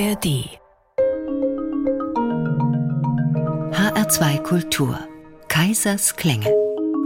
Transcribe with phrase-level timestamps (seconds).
[0.00, 0.48] ARD
[3.76, 4.98] HR2 Kultur
[5.48, 6.50] Kaisers Klänge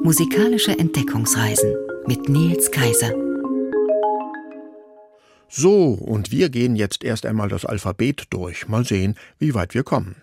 [0.05, 1.75] Musikalische Entdeckungsreisen
[2.07, 3.11] mit Nils Kaiser
[5.49, 8.69] So, und wir gehen jetzt erst einmal das Alphabet durch.
[8.69, 10.15] Mal sehen, wie weit wir kommen.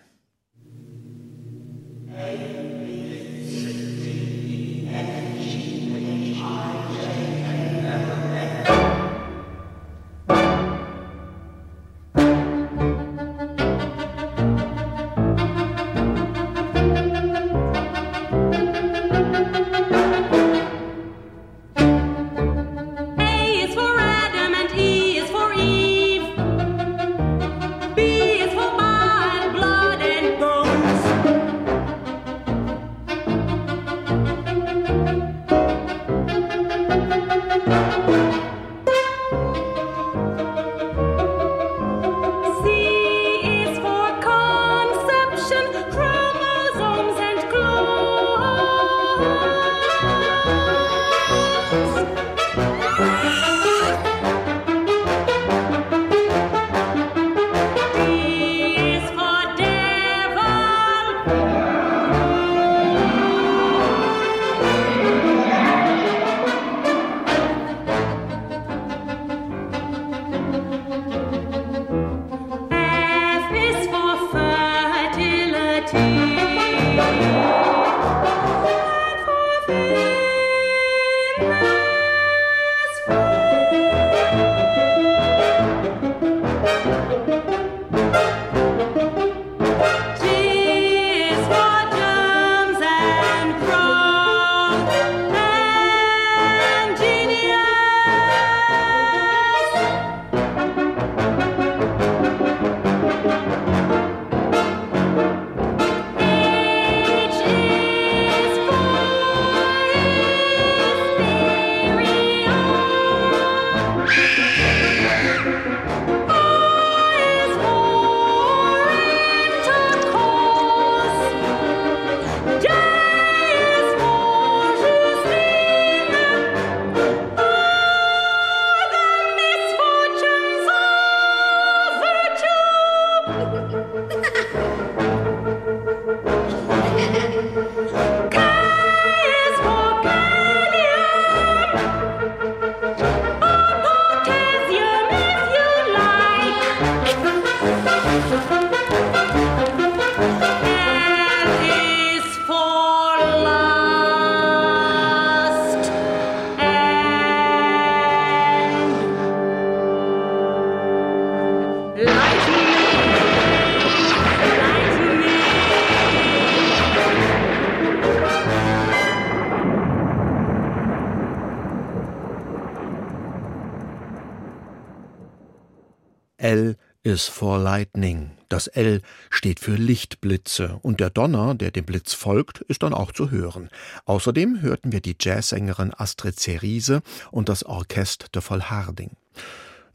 [177.52, 178.32] For Lightning.
[178.48, 183.12] Das L steht für Lichtblitze und der Donner, der dem Blitz folgt, ist dann auch
[183.12, 183.70] zu hören.
[184.06, 189.18] Außerdem hörten wir die Jazzsängerin Astrid Cerise und das Orchester de Vollharding.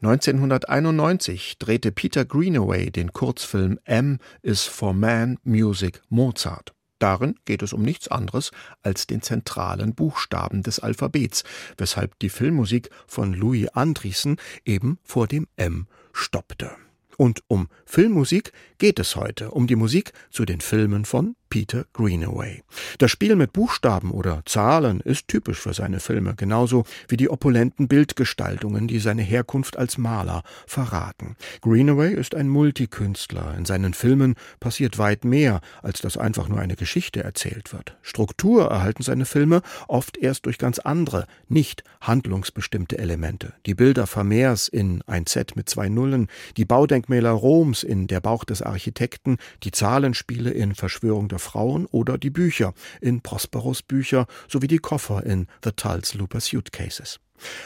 [0.03, 6.75] 1991 drehte Peter Greenaway den Kurzfilm M is for Man Music Mozart.
[6.99, 8.51] Darin geht es um nichts anderes
[8.83, 11.43] als den zentralen Buchstaben des Alphabets,
[11.75, 16.69] weshalb die Filmmusik von Louis Andriessen eben vor dem M stoppte.
[17.17, 22.63] Und um Filmmusik geht es heute, um die Musik zu den Filmen von Peter Greenaway.
[22.97, 27.87] Das Spiel mit Buchstaben oder Zahlen ist typisch für seine Filme, genauso wie die opulenten
[27.87, 31.35] Bildgestaltungen, die seine Herkunft als Maler verraten.
[31.61, 33.55] Greenaway ist ein Multikünstler.
[33.57, 37.97] In seinen Filmen passiert weit mehr, als dass einfach nur eine Geschichte erzählt wird.
[38.01, 43.53] Struktur erhalten seine Filme oft erst durch ganz andere, nicht handlungsbestimmte Elemente.
[43.65, 46.27] Die Bilder Vermeers in Ein Z mit zwei Nullen,
[46.57, 51.85] die Baudenkmäler Roms in Der Bauch des Architekten, die Zahlenspiele in Verschwörung der für Frauen
[51.87, 57.19] oder die Bücher in Prosperos Bücher sowie die Koffer in The Tulse Looper Suitcases.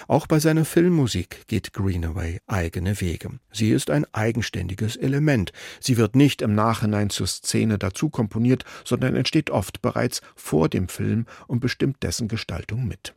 [0.10, 3.40] Auch bei seiner Filmmusik geht Greenaway eigene Wege.
[3.54, 5.54] Sie ist ein eigenständiges Element.
[5.80, 10.90] Sie wird nicht im Nachhinein zur Szene dazu komponiert, sondern entsteht oft bereits vor dem
[10.90, 13.16] Film und bestimmt dessen Gestaltung mit.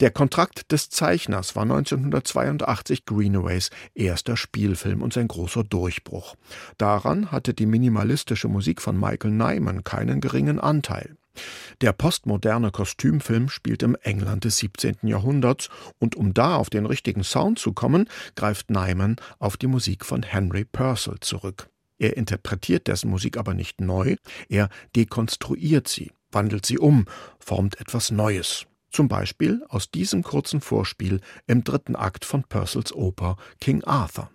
[0.00, 6.36] Der Kontrakt des Zeichners war 1982 Greenaways erster Spielfilm und sein großer Durchbruch.
[6.78, 11.16] Daran hatte die minimalistische Musik von Michael Nyman keinen geringen Anteil.
[11.80, 14.98] Der postmoderne Kostümfilm spielt im England des 17.
[15.02, 15.68] Jahrhunderts
[15.98, 20.22] und um da auf den richtigen Sound zu kommen, greift Nyman auf die Musik von
[20.22, 21.68] Henry Purcell zurück.
[21.98, 24.16] Er interpretiert dessen Musik aber nicht neu,
[24.48, 27.06] er dekonstruiert sie, wandelt sie um,
[27.38, 28.66] formt etwas Neues.
[28.90, 34.30] Zum Beispiel aus diesem kurzen Vorspiel im dritten Akt von Purcells Oper King Arthur.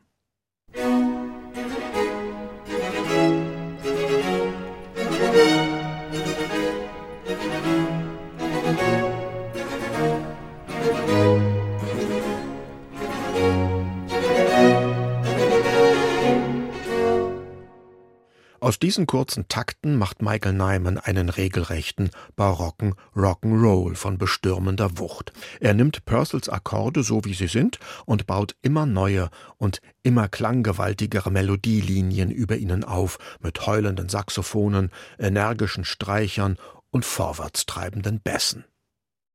[18.66, 25.34] Aus diesen kurzen Takten macht Michael Nyman einen regelrechten, barocken Rock'n'Roll von bestürmender Wucht.
[25.60, 27.78] Er nimmt Purcells Akkorde so wie sie sind
[28.08, 34.90] und baut immer neue und immer klanggewaltigere Melodielinien über ihnen auf, mit heulenden Saxophonen,
[35.20, 36.58] energischen Streichern
[36.90, 38.66] und vorwärtstreibenden Bässen.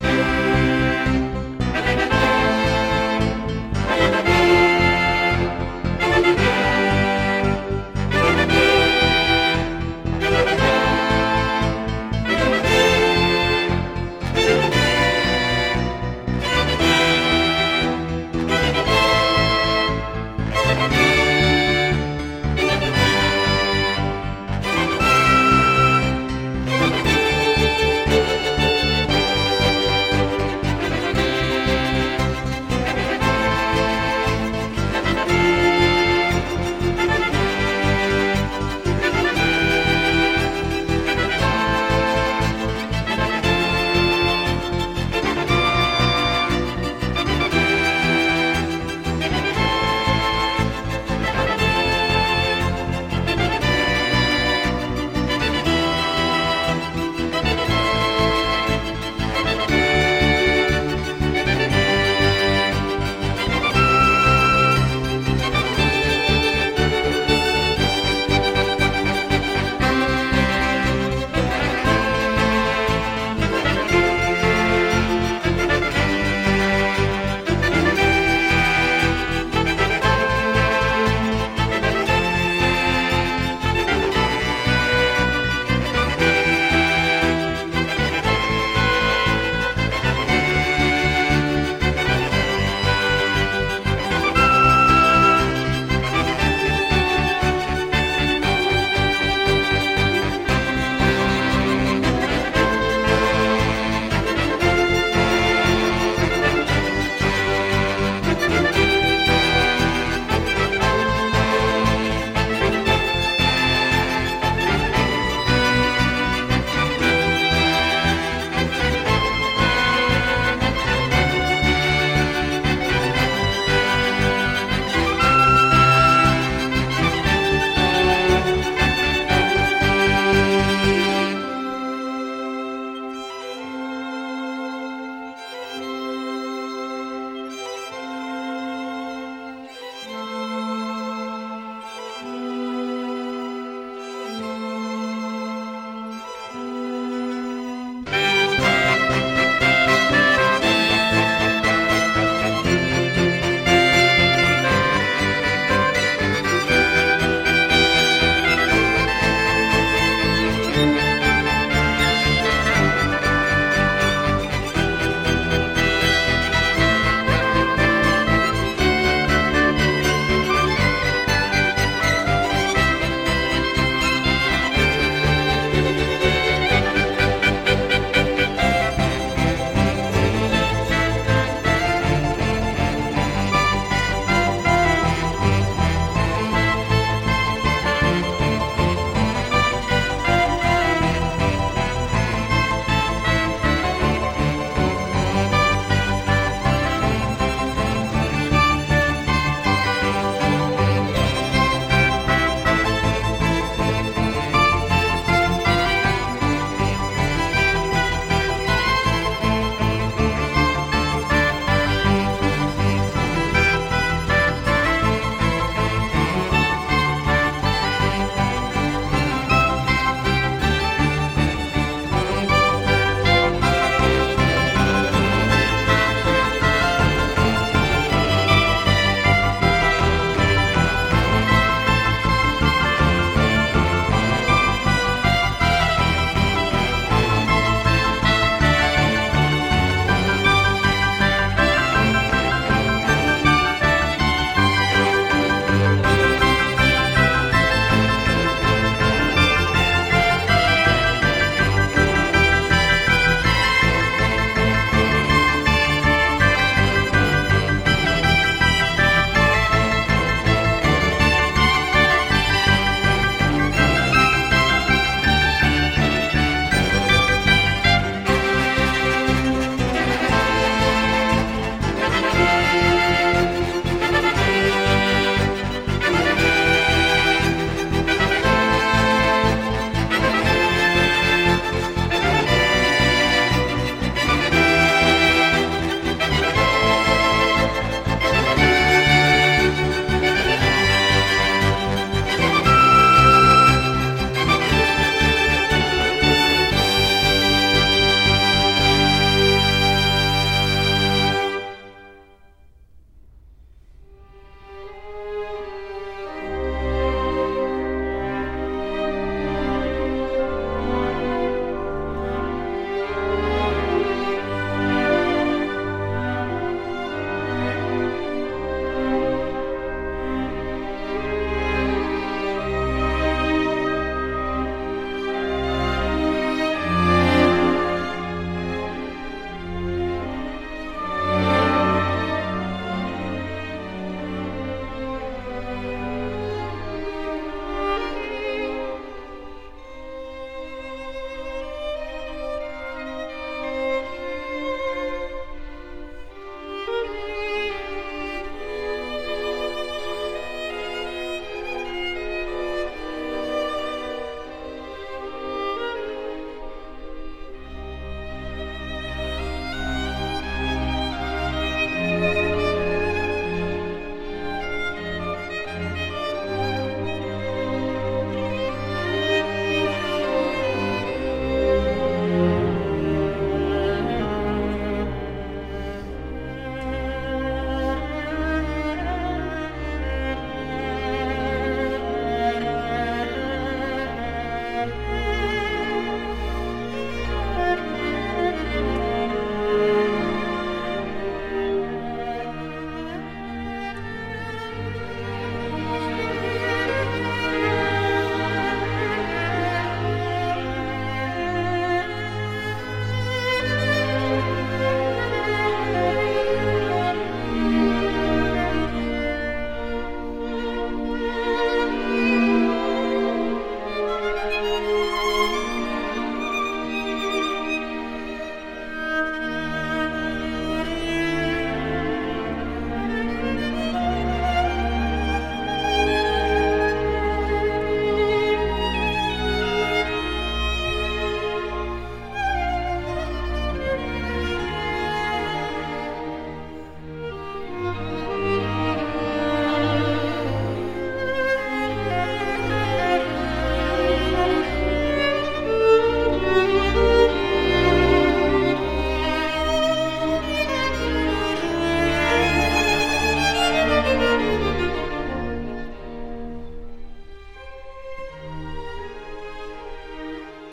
[0.03, 0.40] Musik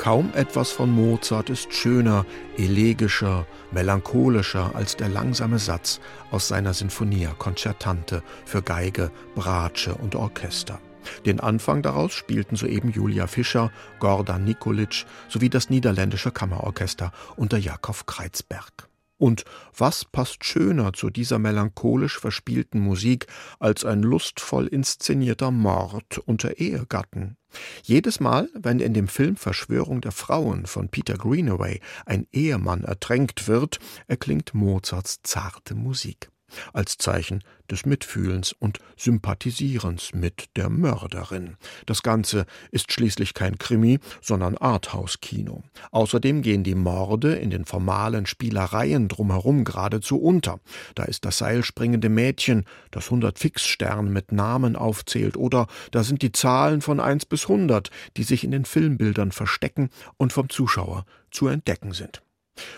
[0.07, 2.25] Kaum etwas von Mozart ist schöner,
[2.57, 5.99] elegischer, melancholischer als der langsame Satz
[6.31, 10.79] aus seiner Sinfonia Concertante für Geige, Bratsche und Orchester.
[11.25, 18.07] Den Anfang daraus spielten soeben Julia Fischer, Gordan Nikolic sowie das niederländische Kammerorchester unter Jakob
[18.07, 18.86] Kreizberg.
[19.17, 19.45] Und
[19.75, 23.27] was passt schöner zu dieser melancholisch verspielten Musik
[23.59, 27.37] als ein lustvoll inszenierter Mord unter Ehegatten?
[27.83, 33.47] Jedes Mal, wenn in dem Film Verschwörung der Frauen von Peter Greenaway ein Ehemann ertränkt
[33.47, 36.29] wird, erklingt Mozarts zarte Musik
[36.73, 41.57] als Zeichen des Mitfühlens und Sympathisierens mit der Mörderin.
[41.85, 45.63] Das Ganze ist schließlich kein Krimi, sondern Arthouse-Kino.
[45.91, 50.59] Außerdem gehen die Morde in den formalen Spielereien drumherum geradezu unter.
[50.95, 56.31] Da ist das seilspringende Mädchen, das 100 Fixstern mit Namen aufzählt, oder da sind die
[56.31, 61.47] Zahlen von 1 bis 100, die sich in den Filmbildern verstecken und vom Zuschauer zu
[61.47, 62.21] entdecken sind.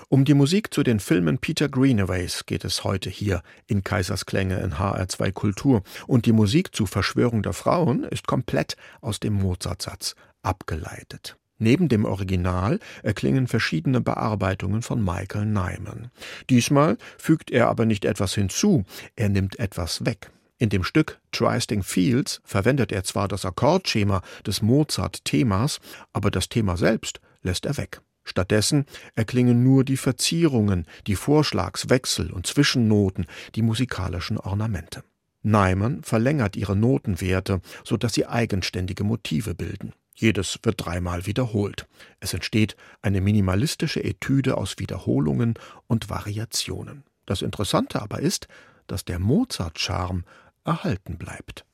[0.09, 4.75] Um die Musik zu den Filmen Peter Greenaways geht es heute hier in Kaisersklänge in
[4.75, 5.83] HR2 Kultur.
[6.07, 11.37] Und die Musik zu Verschwörung der Frauen ist komplett aus dem Mozartsatz abgeleitet.
[11.59, 16.09] Neben dem Original erklingen verschiedene Bearbeitungen von Michael Nyman.
[16.49, 18.85] Diesmal fügt er aber nicht etwas hinzu,
[19.17, 20.31] er nimmt etwas weg.
[20.57, 25.79] In dem Stück Tristing Fields verwendet er zwar das Akkordschema des Mozart-Themas,
[26.13, 28.01] aber das Thema selbst lässt er weg.
[28.29, 35.03] Stattdessen erklingen nur die Verzierungen, die Vorschlagswechsel und Zwischennoten, die musikalischen Ornamente.
[35.41, 39.93] Neiman verlängert ihre Notenwerte, so dass sie eigenständige Motive bilden.
[40.13, 41.87] Jedes wird dreimal wiederholt.
[42.19, 45.53] Es entsteht eine minimalistische Etüde aus Wiederholungen
[45.87, 47.03] und Variationen.
[47.25, 48.47] Das Interessante aber ist,
[48.87, 50.25] dass der Mozart-Charme
[50.65, 51.65] erhalten bleibt.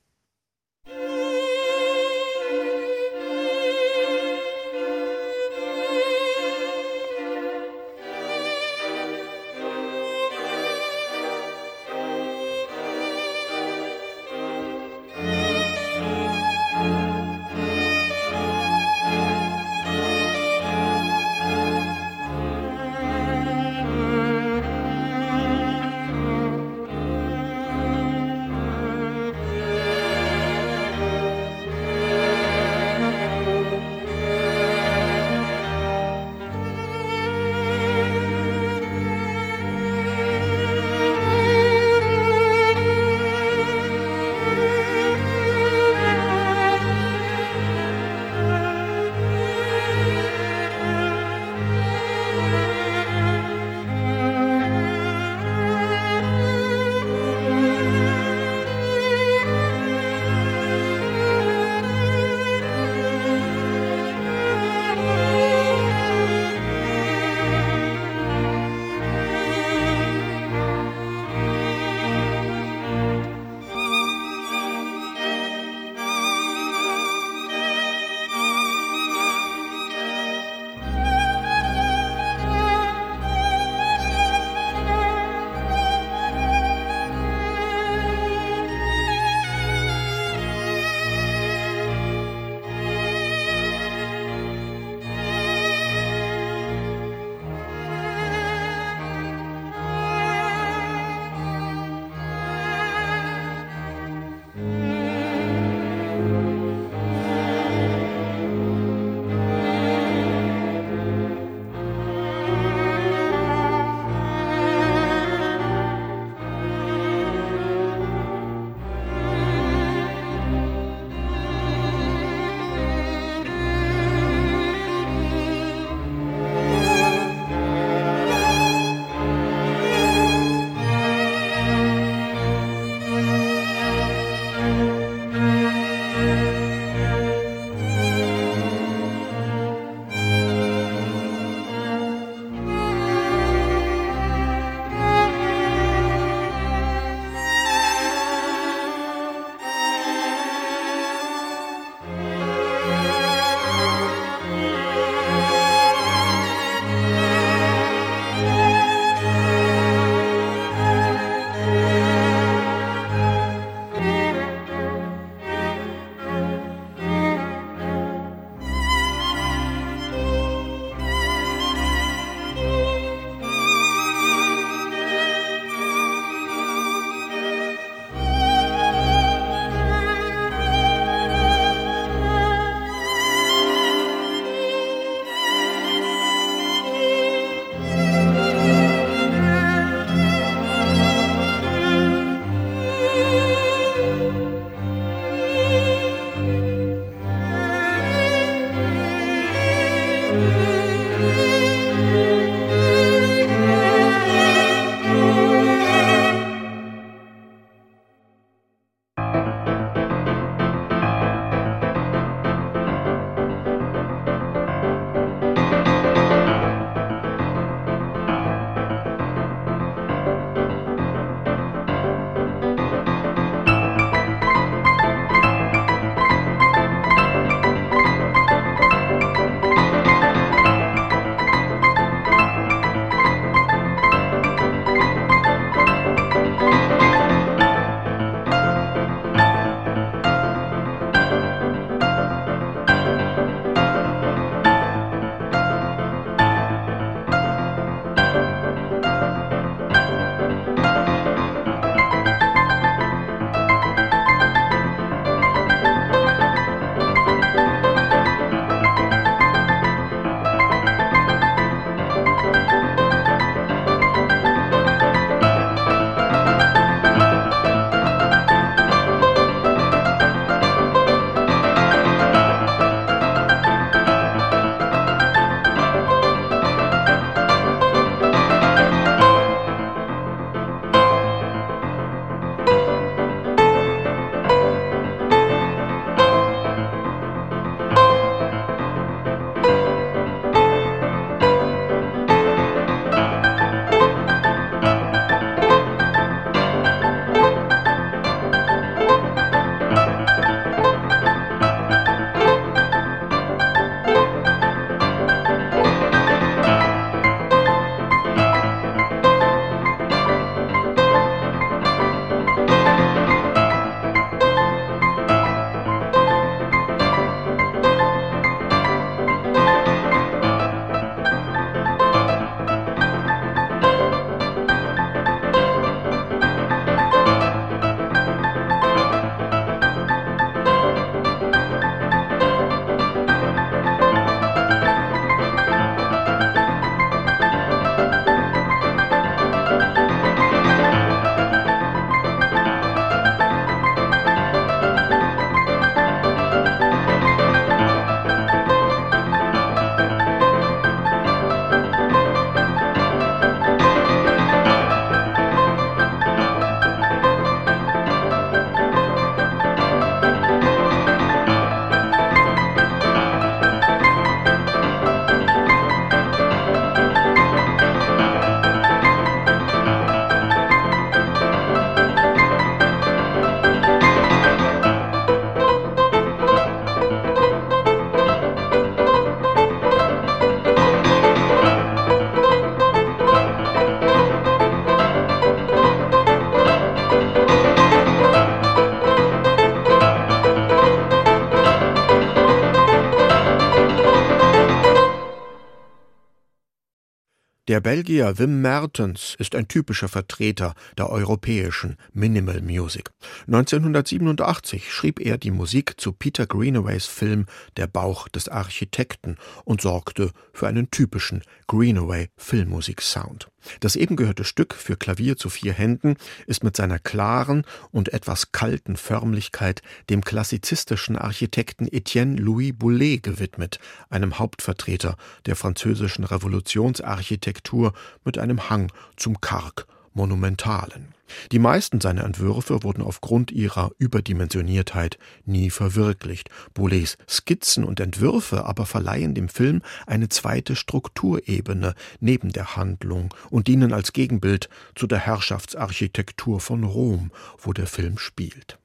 [397.76, 403.10] Der Belgier Wim Mertens ist ein typischer Vertreter der europäischen Minimal Music.
[403.48, 410.32] 1987 schrieb er die Musik zu Peter Greenaways Film Der Bauch des Architekten und sorgte
[410.52, 413.48] für einen typischen Greenaway Filmmusik-Sound.
[413.78, 416.16] Das eben gehörte Stück für Klavier zu vier Händen
[416.48, 419.80] ist mit seiner klaren und etwas kalten Förmlichkeit
[420.10, 423.78] dem klassizistischen Architekten Etienne Louis Boulez gewidmet,
[424.10, 427.92] einem Hauptvertreter der französischen Revolutionsarchitektur
[428.24, 431.15] mit einem Hang zum karg Monumentalen.
[431.52, 436.50] Die meisten seiner Entwürfe wurden aufgrund ihrer Überdimensioniertheit nie verwirklicht.
[436.74, 443.66] Boulez Skizzen und Entwürfe aber verleihen dem Film eine zweite Strukturebene neben der Handlung und
[443.66, 448.78] dienen als Gegenbild zu der Herrschaftsarchitektur von Rom, wo der Film spielt.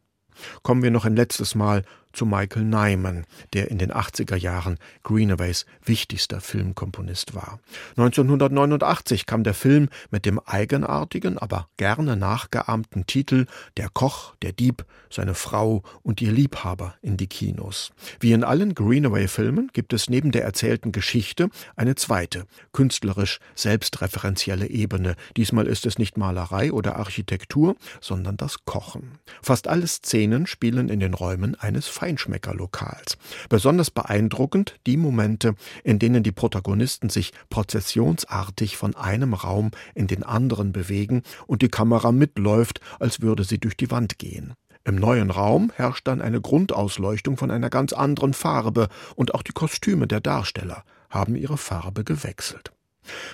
[0.63, 5.65] Kommen wir noch ein letztes Mal zu Michael Nyman, der in den 80er Jahren Greenaways
[5.83, 7.59] wichtigster Filmkomponist war.
[7.97, 13.45] 1989 kam der Film mit dem eigenartigen, aber gerne nachgeahmten Titel
[13.77, 17.91] Der Koch, der Dieb, seine Frau und ihr Liebhaber in die Kinos.
[18.19, 25.15] Wie in allen Greenaway-Filmen gibt es neben der erzählten Geschichte eine zweite, künstlerisch selbstreferenzielle Ebene.
[25.37, 29.19] Diesmal ist es nicht Malerei oder Architektur, sondern das Kochen.
[29.41, 33.19] Fast alle Szenen spielen in den Räumen eines Feinschmeckerlokals.
[33.47, 40.23] Besonders beeindruckend die Momente, in denen die Protagonisten sich prozessionsartig von einem Raum in den
[40.23, 44.53] anderen bewegen und die Kamera mitläuft, als würde sie durch die Wand gehen.
[44.83, 49.53] Im neuen Raum herrscht dann eine Grundausleuchtung von einer ganz anderen Farbe, und auch die
[49.53, 52.71] Kostüme der Darsteller haben ihre Farbe gewechselt.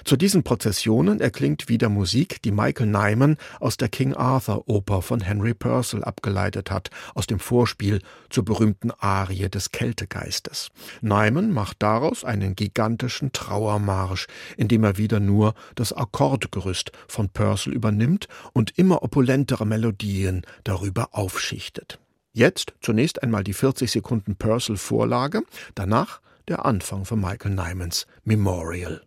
[0.04, 5.20] Zu diesen Prozessionen erklingt wieder Musik, die Michael Nyman aus der King Arthur Oper von
[5.20, 10.70] Henry Purcell abgeleitet hat, aus dem Vorspiel zur berühmten Arie des Kältegeistes.
[11.02, 18.28] Nyman macht daraus einen gigantischen Trauermarsch, indem er wieder nur das Akkordgerüst von Purcell übernimmt
[18.54, 22.00] und immer opulentere Melodien darüber aufschichtet.
[22.32, 25.42] Jetzt zunächst einmal die 40 Sekunden Purcell Vorlage,
[25.76, 29.02] danach der Anfang von Michael Nymans Memorial.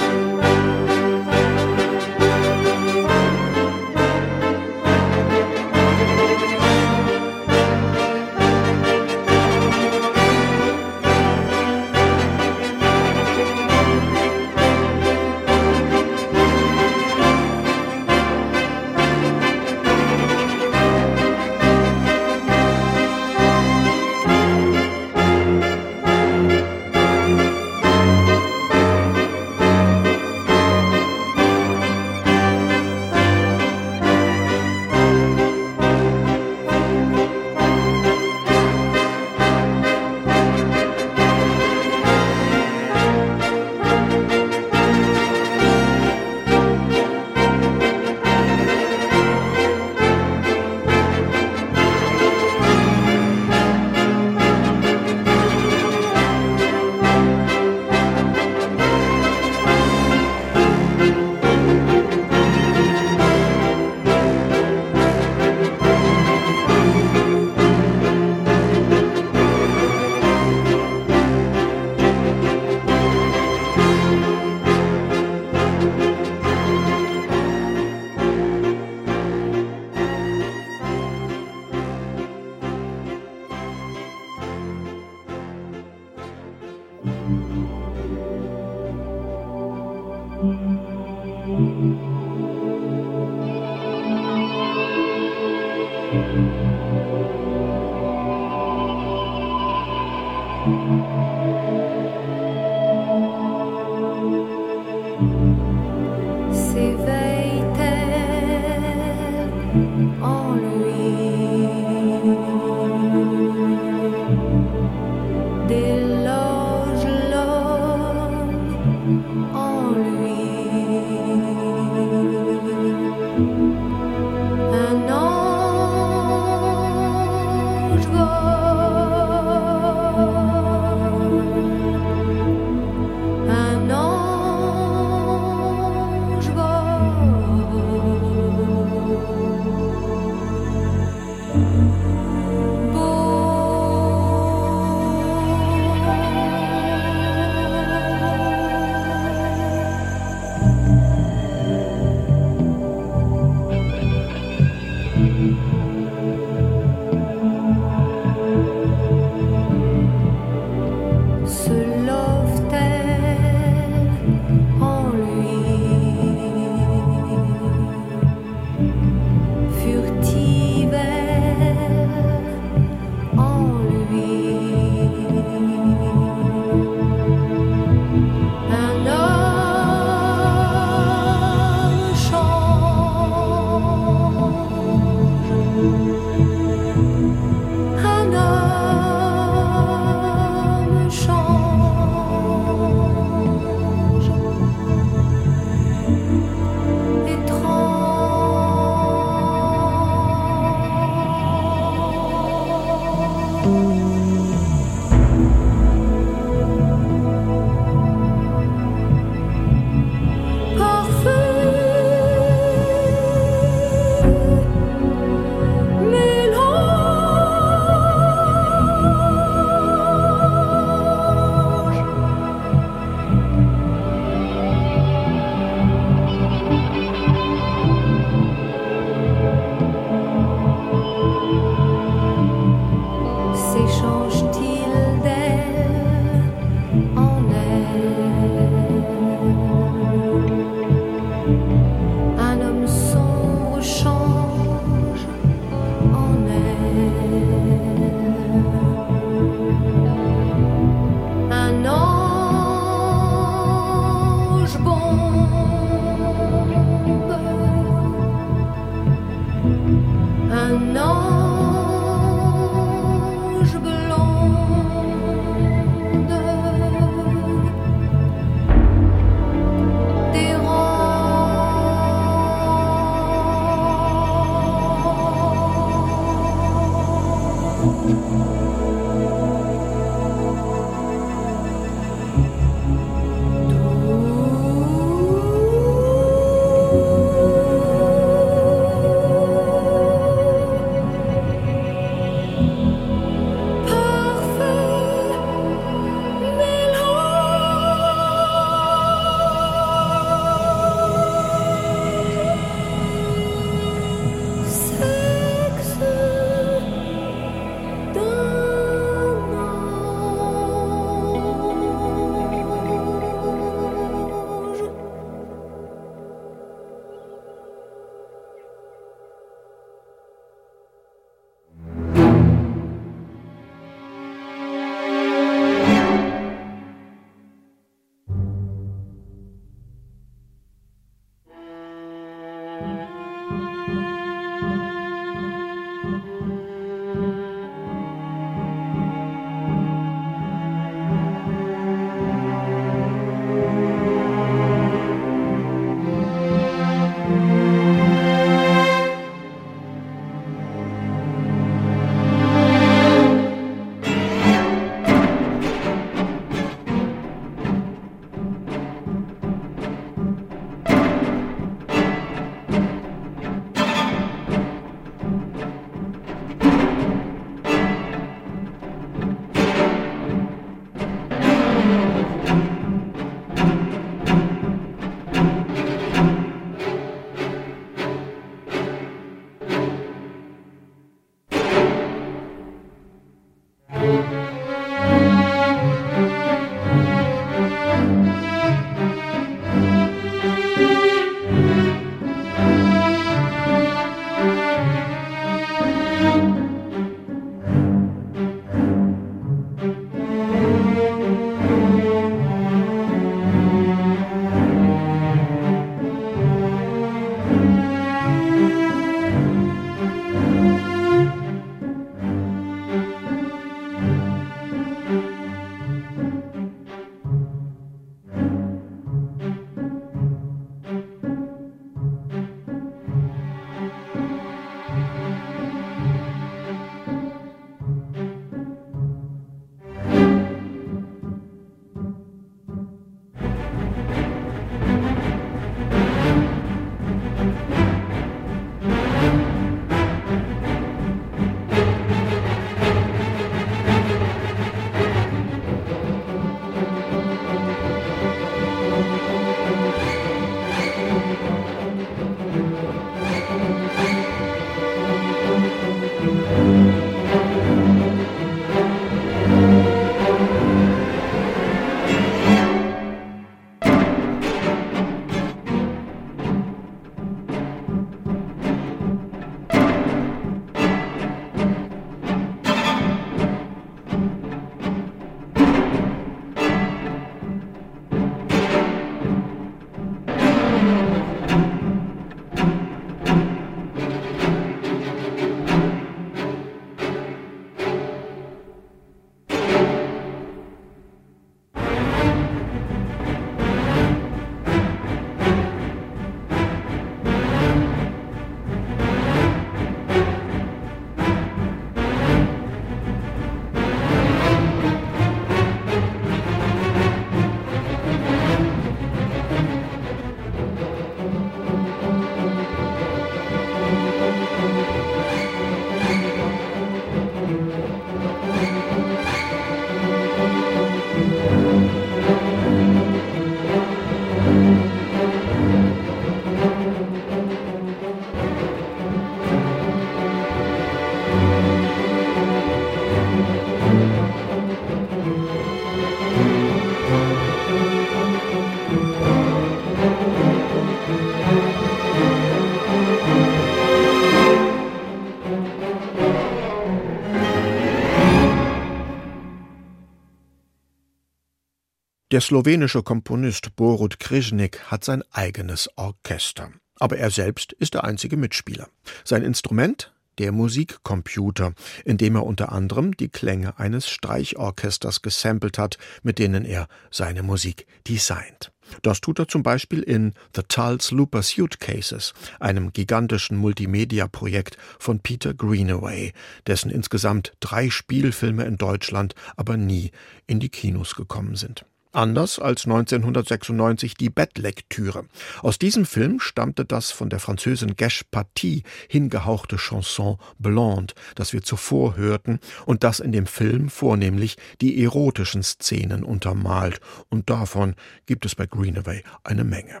[552.34, 556.72] Der slowenische Komponist Borut Krижnik hat sein eigenes Orchester.
[556.98, 558.88] Aber er selbst ist der einzige Mitspieler.
[559.22, 560.12] Sein Instrument?
[560.38, 561.74] Der Musikcomputer,
[562.04, 567.44] in dem er unter anderem die Klänge eines Streichorchesters gesampelt hat, mit denen er seine
[567.44, 568.72] Musik designt.
[569.02, 575.54] Das tut er zum Beispiel in The Tulse Looper Suitcases, einem gigantischen Multimedia-Projekt von Peter
[575.54, 576.32] Greenaway,
[576.66, 580.10] dessen insgesamt drei Spielfilme in Deutschland aber nie
[580.48, 581.86] in die Kinos gekommen sind.
[582.14, 585.24] Anders als 1996 die Bettlektüre.
[585.62, 591.62] Aus diesem Film stammte das von der Französin Gesh Paty hingehauchte Chanson Blonde, das wir
[591.62, 597.00] zuvor hörten und das in dem Film vornehmlich die erotischen Szenen untermalt.
[597.30, 597.96] Und davon
[598.26, 600.00] gibt es bei Greenaway eine Menge.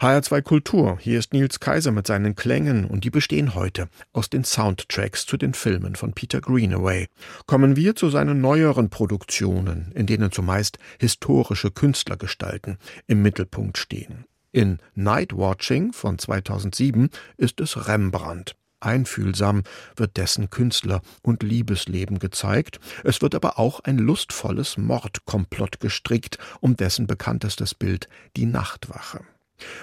[0.00, 4.44] HR2 Kultur, hier ist Nils Kaiser mit seinen Klängen und die bestehen heute aus den
[4.44, 7.06] Soundtracks zu den Filmen von Peter Greenaway.
[7.46, 14.24] Kommen wir zu seinen neueren Produktionen, in denen zumeist historische Künstlergestalten im Mittelpunkt stehen.
[14.52, 18.56] In Night Watching von 2007 ist es Rembrandt.
[18.80, 19.62] Einfühlsam
[19.96, 26.76] wird dessen Künstler- und Liebesleben gezeigt, es wird aber auch ein lustvolles Mordkomplott gestrickt um
[26.76, 29.20] dessen bekanntestes Bild die Nachtwache.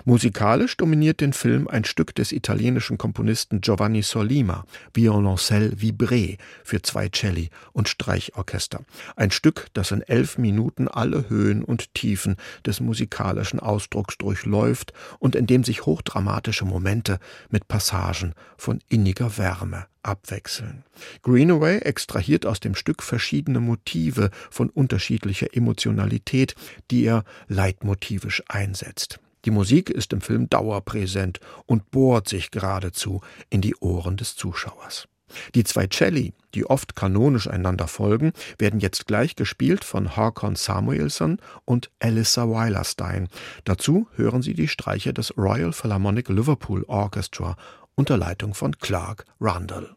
[0.05, 7.09] Musikalisch dominiert den Film ein Stück des italienischen Komponisten Giovanni Sollima, Violoncelle Vibré für zwei
[7.09, 8.81] Celli und Streichorchester.
[9.15, 15.35] Ein Stück, das in elf Minuten alle Höhen und Tiefen des musikalischen Ausdrucks durchläuft und
[15.35, 17.19] in dem sich hochdramatische Momente
[17.49, 20.83] mit Passagen von inniger Wärme abwechseln.
[21.23, 26.55] Greenaway extrahiert aus dem Stück verschiedene Motive von unterschiedlicher Emotionalität,
[26.91, 29.19] die er leitmotivisch einsetzt.
[29.45, 35.07] Die Musik ist im Film dauerpräsent und bohrt sich geradezu in die Ohren des Zuschauers.
[35.53, 41.39] Die zwei Celli, die oft kanonisch einander folgen, werden jetzt gleich gespielt von Harkon Samuelson
[41.65, 43.27] und Alyssa Weilerstein.
[43.63, 47.55] Dazu hören Sie die Streicher des Royal Philharmonic Liverpool Orchestra
[47.95, 49.95] unter Leitung von Clark Rundle.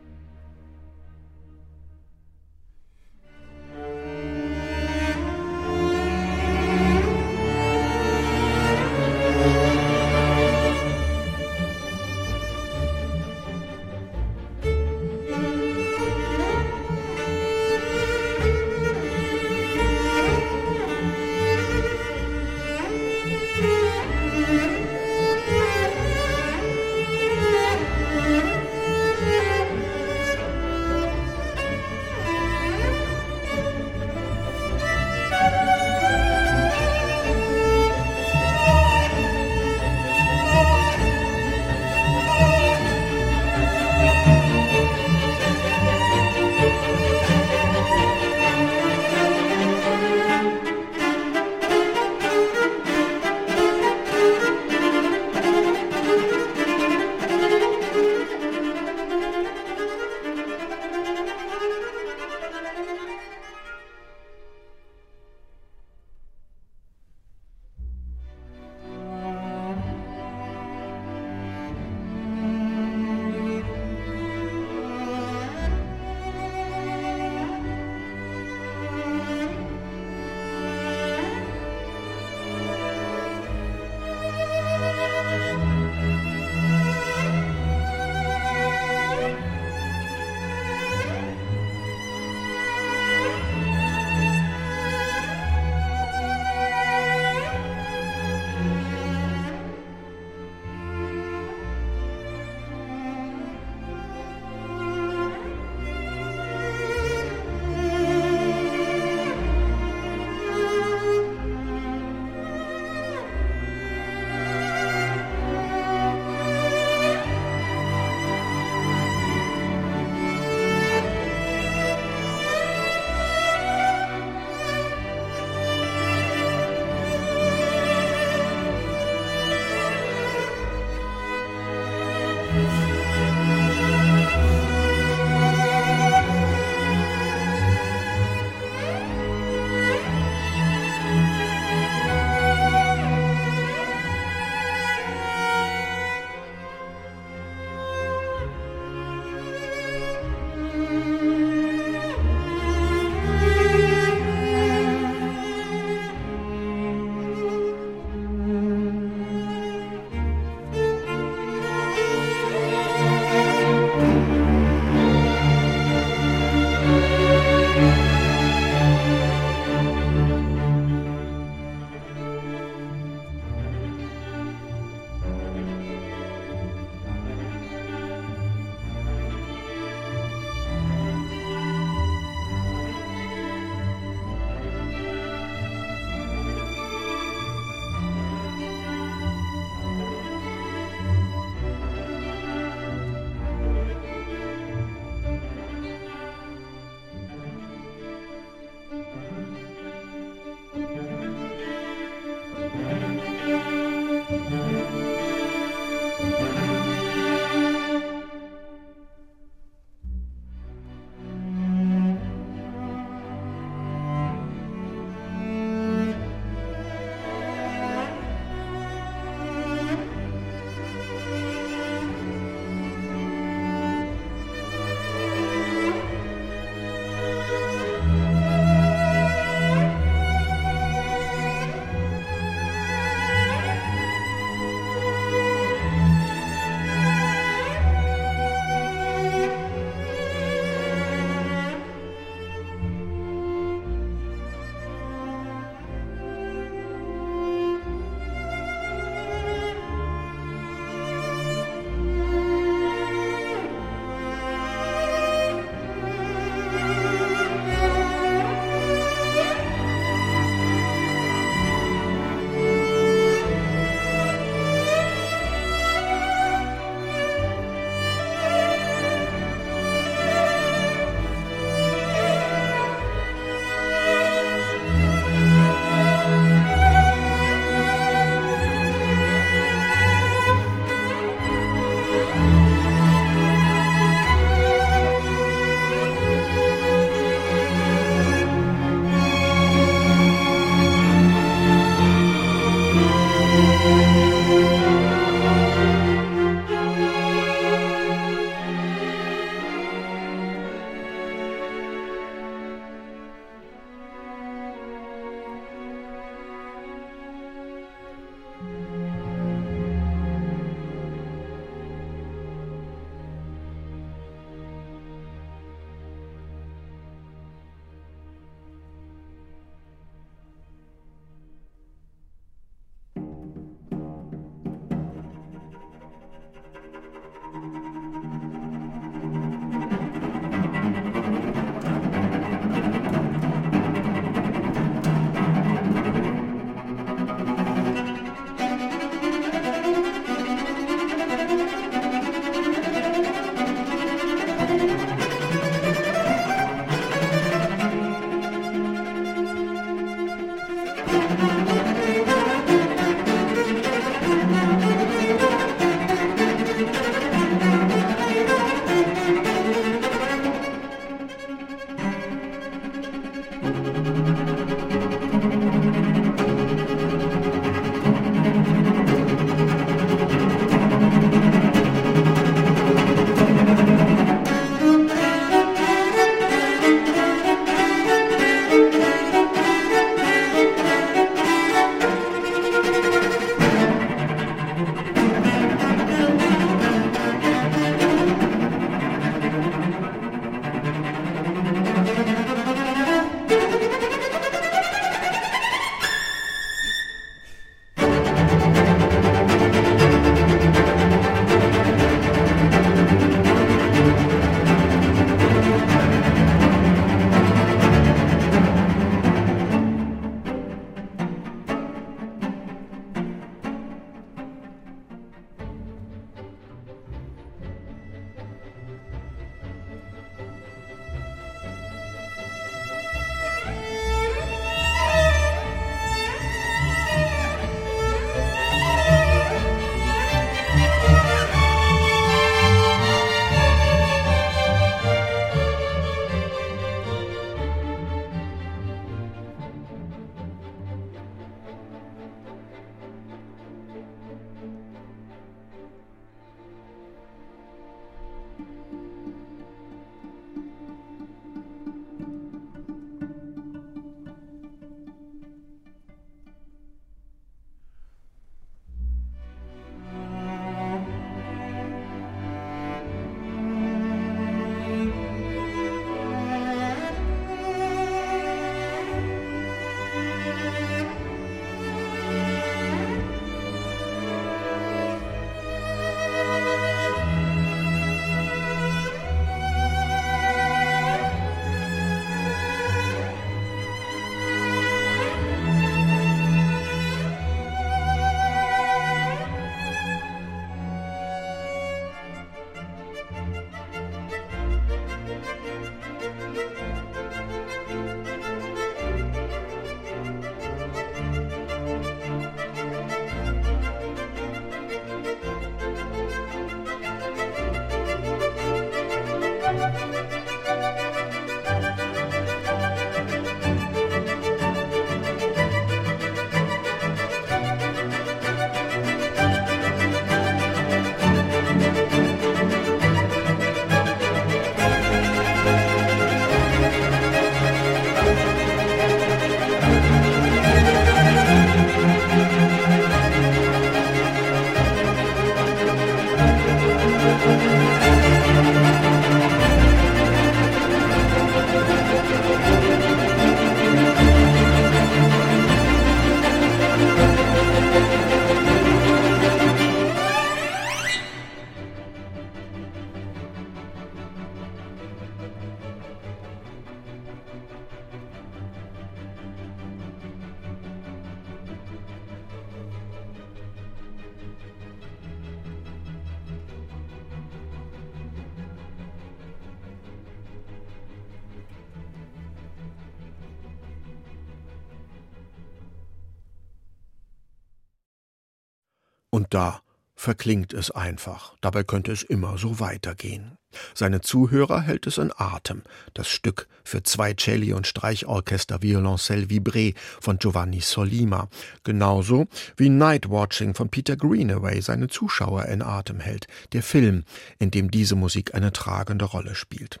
[580.26, 581.54] Verklingt es einfach.
[581.60, 583.58] Dabei könnte es immer so weitergehen.
[583.94, 585.84] Seine Zuhörer hält es in Atem.
[586.14, 591.48] Das Stück für zwei Celli und Streichorchester Violoncelle Vibré von Giovanni Solima.
[591.84, 596.48] Genauso wie Night Watching von Peter Greenaway seine Zuschauer in Atem hält.
[596.72, 597.22] Der Film,
[597.60, 600.00] in dem diese Musik eine tragende Rolle spielt.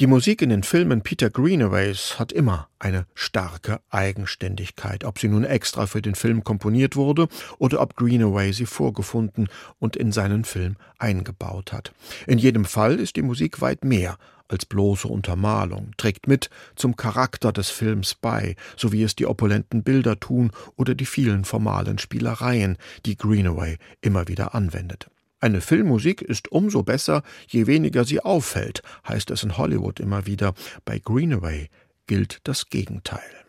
[0.00, 5.44] Die Musik in den Filmen Peter Greenaways hat immer eine starke Eigenständigkeit, ob sie nun
[5.44, 7.28] extra für den Film komponiert wurde
[7.58, 9.48] oder ob Greenaway sie vorgefunden
[9.78, 11.92] und in seinen Film eingebaut hat.
[12.26, 17.52] In jedem Fall ist die Musik weit mehr als bloße Untermalung, trägt mit zum Charakter
[17.52, 22.76] des Films bei, so wie es die opulenten Bilder tun oder die vielen formalen Spielereien,
[23.06, 25.08] die Greenaway immer wieder anwendet.
[25.40, 30.54] Eine Filmmusik ist umso besser, je weniger sie auffällt, heißt es in Hollywood immer wieder.
[30.84, 31.68] Bei Greenaway
[32.06, 33.43] gilt das Gegenteil.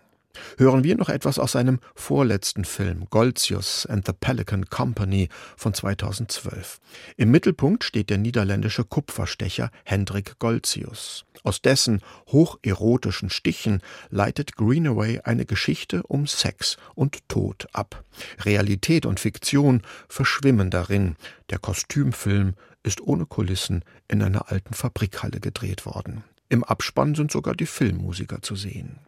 [0.58, 6.80] Hören wir noch etwas aus seinem vorletzten Film Goltzius and the Pelican Company von 2012.
[7.18, 11.26] Im Mittelpunkt steht der niederländische Kupferstecher Hendrik Goltzius.
[11.44, 18.04] Aus dessen hocherotischen Stichen leitet Greenaway eine Geschichte um Sex und Tod ab.
[18.40, 21.16] Realität und Fiktion verschwimmen darin.
[21.50, 26.24] Der Kostümfilm ist ohne Kulissen in einer alten Fabrikhalle gedreht worden.
[26.50, 29.00] Im Abspann sind sogar die Filmmusiker zu sehen.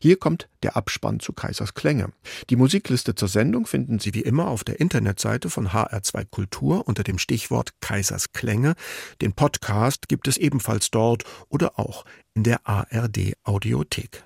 [0.00, 2.12] Hier kommt der Abspann zu Kaisers Klänge.
[2.50, 7.02] Die Musikliste zur Sendung finden Sie wie immer auf der Internetseite von HR2 Kultur unter
[7.02, 8.74] dem Stichwort Kaisers Klänge.
[9.20, 12.04] Den Podcast gibt es ebenfalls dort oder auch
[12.34, 14.24] in der ARD Audiothek.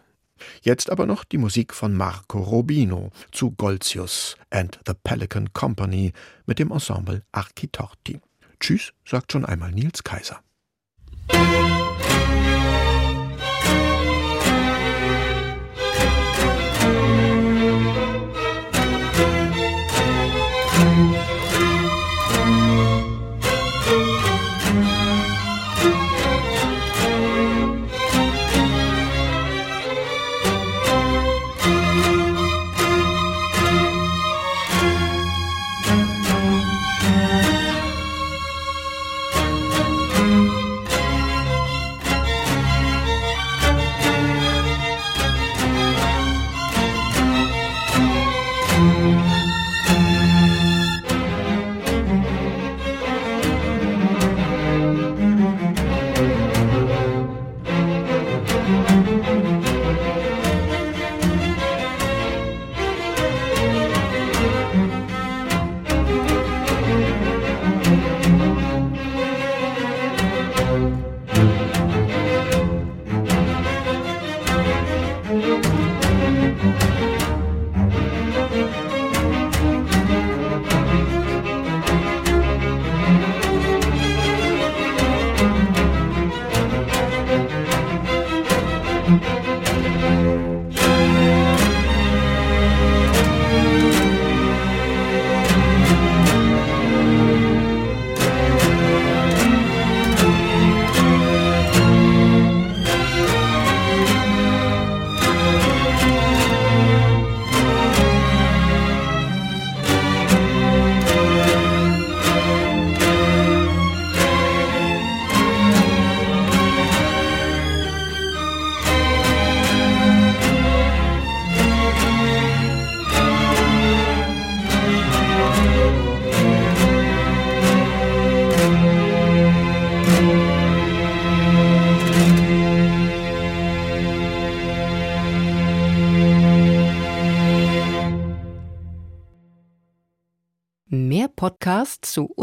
[0.62, 6.12] Jetzt aber noch die Musik von Marco Robino zu Golzius and the Pelican Company
[6.47, 8.20] mit dem Ensemble Architorti.
[8.61, 10.43] Tschüss, sagt schon einmal Nils Kaiser.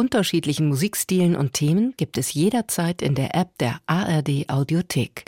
[0.09, 5.23] Unterschiedlichen Musikstilen und Themen gibt es jederzeit in der App der ARD Audiothek.